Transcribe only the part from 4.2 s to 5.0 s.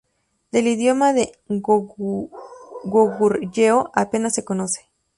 se conoce.